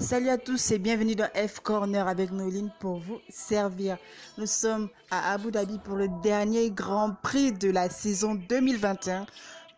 [0.00, 3.98] Salut à tous et bienvenue dans F Corner avec Noline pour vous servir.
[4.38, 9.26] Nous sommes à Abu Dhabi pour le dernier Grand Prix de la saison 2021.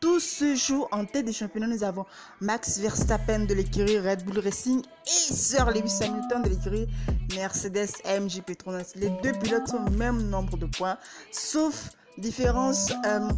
[0.00, 1.66] Tout se joue en tête des championnats.
[1.66, 2.06] Nous avons
[2.40, 6.86] Max Verstappen de l'écurie Red Bull Racing et Sir Lewis Hamilton de l'écurie
[7.34, 8.92] Mercedes AMG Petronas.
[8.94, 10.98] Les deux pilotes ont le même nombre de points,
[11.32, 12.92] sauf différence.
[13.06, 13.28] Euh,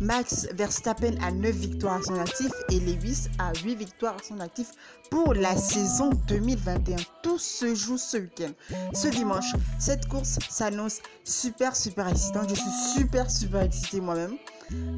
[0.00, 4.38] Max Verstappen a 9 victoires à son actif et Lewis a 8 victoires à son
[4.38, 4.68] actif
[5.10, 6.96] pour la saison 2021.
[7.22, 8.52] Tout se joue ce week-end.
[8.94, 12.48] Ce dimanche, cette course s'annonce super, super excitante.
[12.50, 14.36] Je suis super, super excité moi-même.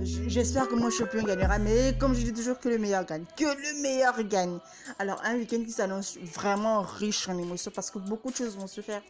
[0.02, 3.24] J'espère que mon champion gagnera, mais comme je dis toujours, que le meilleur gagne.
[3.37, 4.59] Que le meilleur gagne.
[4.98, 8.66] Alors, un week-end qui s'annonce vraiment riche en émotions parce que beaucoup de choses vont
[8.66, 9.02] se faire.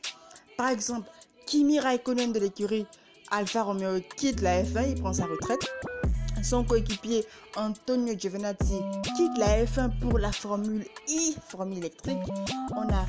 [0.56, 1.08] Par exemple,
[1.46, 2.86] Kimi Raikkonen de l'écurie
[3.30, 5.66] Alfa Romeo quitte la F1, il prend sa retraite.
[6.42, 7.25] Son coéquipier
[7.56, 8.81] Antonio Giovinazzi
[9.17, 12.19] quitte la F1 pour la Formule I, Formule électrique.
[12.77, 13.06] On a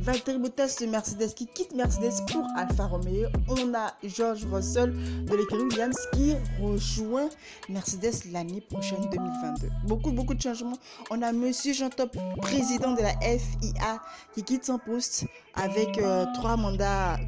[0.00, 3.28] Valtteri Bottas de Mercedes qui quitte Mercedes pour Alfa Romeo.
[3.48, 4.94] On a George Russell
[5.26, 7.28] de l'écurie Williams qui rejoint
[7.68, 9.68] Mercedes l'année prochaine 2022.
[9.86, 10.78] Beaucoup, beaucoup de changements.
[11.10, 14.00] On a Monsieur Jean Top, président de la FIA,
[14.34, 17.18] qui quitte son poste avec euh, trois mandats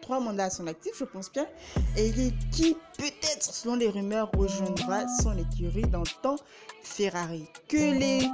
[0.00, 1.46] trois, mandats à son actif, je pense bien,
[1.96, 2.10] et
[2.50, 6.36] qui peut-être, selon les rumeurs, rejoindra son écurie dans le temps
[6.82, 7.44] Ferrari.
[7.68, 8.28] Que les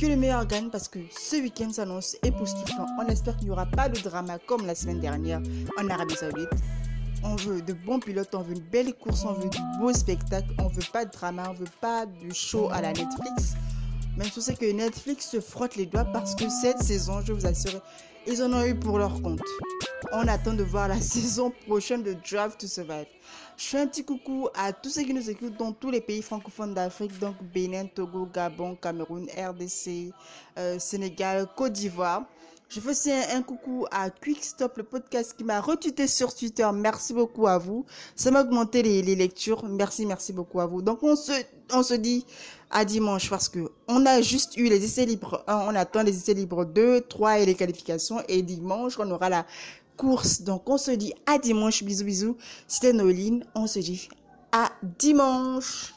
[0.00, 2.86] que le meilleur gagne parce que ce week-end s'annonce époustouflant.
[2.98, 5.40] On espère qu'il n'y aura pas de drama comme la semaine dernière
[5.78, 6.48] en Arabie Saoudite.
[7.22, 10.48] On veut de bons pilotes, on veut une belle course, on veut du beau spectacle,
[10.58, 13.54] on veut pas de drama, on veut pas de show à la Netflix.
[14.16, 17.46] Même si c'est que Netflix se frotte les doigts parce que cette saison, je vous
[17.46, 17.80] assure,
[18.26, 19.40] ils en ont eu pour leur compte.
[20.12, 23.06] On attend de voir la saison prochaine de Drive to Survive.
[23.56, 26.22] Je fais un petit coucou à tous ceux qui nous écoutent dans tous les pays
[26.22, 30.12] francophones d'Afrique, donc Bénin, Togo, Gabon, Cameroun, RDC,
[30.58, 32.24] euh, Sénégal, Côte d'Ivoire.
[32.68, 36.68] Je fais aussi un, coucou à Quickstop, le podcast qui m'a retuté sur Twitter.
[36.74, 37.84] Merci beaucoup à vous.
[38.16, 39.64] Ça m'a augmenté les, lectures.
[39.64, 40.82] Merci, merci beaucoup à vous.
[40.82, 41.32] Donc, on se,
[41.72, 42.26] on se dit
[42.70, 46.16] à dimanche parce que on a juste eu les essais libres 1, on attend les
[46.16, 48.22] essais libres 2, 3 et les qualifications.
[48.28, 49.46] Et dimanche, on aura la
[49.96, 50.42] course.
[50.42, 51.84] Donc, on se dit à dimanche.
[51.84, 52.36] Bisous, bisous.
[52.66, 53.44] C'était Noline.
[53.54, 54.08] On se dit
[54.52, 55.94] à dimanche.